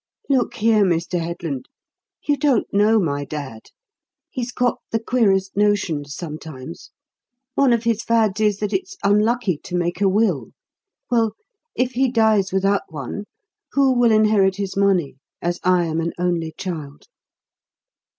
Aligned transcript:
Look 0.31 0.55
here, 0.55 0.83
Mr. 0.83 1.19
Headland, 1.19 1.67
you 2.25 2.35
don't 2.35 2.65
know 2.73 2.97
my 2.99 3.23
dad. 3.23 3.61
He's 4.31 4.51
got 4.51 4.79
the 4.89 4.97
queerest 4.99 5.55
notions 5.55 6.15
sometimes. 6.15 6.89
One 7.53 7.71
of 7.71 7.83
his 7.83 8.01
fads 8.03 8.41
is 8.41 8.57
that 8.61 8.73
it's 8.73 8.97
unlucky 9.03 9.57
to 9.59 9.75
make 9.75 10.01
a 10.01 10.09
will. 10.09 10.53
Well, 11.11 11.35
if 11.75 11.91
he 11.91 12.09
dies 12.11 12.51
without 12.51 12.81
one, 12.91 13.25
who 13.73 13.93
will 13.93 14.11
inherit 14.11 14.55
his 14.55 14.75
money, 14.75 15.17
as 15.39 15.59
I 15.63 15.85
am 15.85 16.01
an 16.01 16.13
only 16.17 16.55
child?" 16.57 17.03